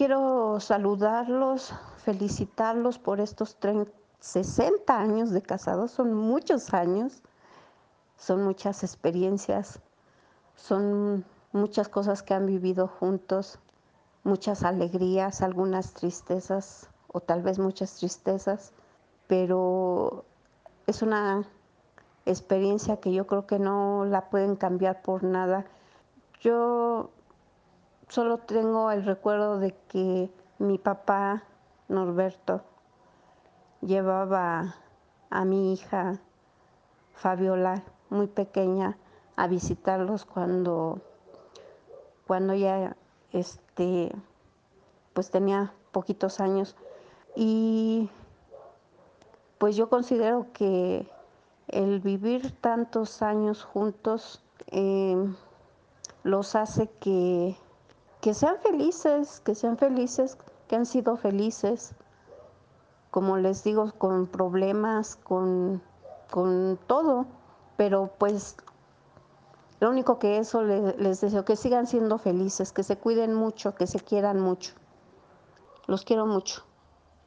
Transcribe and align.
quiero 0.00 0.60
saludarlos, 0.60 1.74
felicitarlos 1.98 2.98
por 2.98 3.20
estos 3.20 3.58
60 4.18 4.98
años 4.98 5.30
de 5.30 5.42
casados, 5.42 5.90
son 5.90 6.14
muchos 6.14 6.72
años, 6.72 7.20
son 8.16 8.42
muchas 8.42 8.82
experiencias, 8.82 9.78
son 10.56 11.26
muchas 11.52 11.90
cosas 11.90 12.22
que 12.22 12.32
han 12.32 12.46
vivido 12.46 12.88
juntos, 12.88 13.58
muchas 14.24 14.62
alegrías, 14.62 15.42
algunas 15.42 15.92
tristezas 15.92 16.88
o 17.08 17.20
tal 17.20 17.42
vez 17.42 17.58
muchas 17.58 17.96
tristezas, 17.96 18.72
pero 19.26 20.24
es 20.86 21.02
una 21.02 21.44
experiencia 22.24 22.96
que 23.00 23.12
yo 23.12 23.26
creo 23.26 23.46
que 23.46 23.58
no 23.58 24.06
la 24.06 24.30
pueden 24.30 24.56
cambiar 24.56 25.02
por 25.02 25.24
nada. 25.24 25.66
Yo 26.40 27.10
solo 28.10 28.38
tengo 28.38 28.90
el 28.90 29.04
recuerdo 29.04 29.58
de 29.60 29.72
que 29.88 30.30
mi 30.58 30.78
papá, 30.78 31.44
Norberto, 31.88 32.62
llevaba 33.80 34.74
a 35.30 35.44
mi 35.44 35.72
hija 35.72 36.18
Fabiola, 37.14 37.84
muy 38.08 38.26
pequeña, 38.26 38.98
a 39.36 39.46
visitarlos 39.46 40.24
cuando, 40.24 41.00
cuando 42.26 42.52
ella 42.54 42.96
este, 43.32 44.12
pues 45.12 45.30
tenía 45.30 45.72
poquitos 45.92 46.40
años. 46.40 46.74
Y 47.36 48.10
pues 49.58 49.76
yo 49.76 49.88
considero 49.88 50.48
que 50.52 51.08
el 51.68 52.00
vivir 52.00 52.50
tantos 52.60 53.22
años 53.22 53.62
juntos 53.62 54.42
eh, 54.66 55.16
los 56.24 56.56
hace 56.56 56.88
que, 56.98 57.56
que 58.20 58.34
sean 58.34 58.58
felices, 58.58 59.40
que 59.40 59.54
sean 59.54 59.78
felices, 59.78 60.36
que 60.68 60.76
han 60.76 60.86
sido 60.86 61.16
felices, 61.16 61.94
como 63.10 63.38
les 63.38 63.64
digo, 63.64 63.92
con 63.98 64.26
problemas, 64.26 65.16
con, 65.16 65.82
con 66.30 66.78
todo, 66.86 67.26
pero 67.76 68.10
pues 68.18 68.56
lo 69.80 69.90
único 69.90 70.18
que 70.18 70.38
eso 70.38 70.62
les, 70.62 70.96
les 70.98 71.20
deseo, 71.20 71.44
que 71.44 71.56
sigan 71.56 71.86
siendo 71.86 72.18
felices, 72.18 72.72
que 72.72 72.82
se 72.82 72.96
cuiden 72.96 73.34
mucho, 73.34 73.74
que 73.74 73.86
se 73.86 73.98
quieran 73.98 74.38
mucho. 74.38 74.74
Los 75.86 76.04
quiero 76.04 76.26
mucho. 76.26 76.62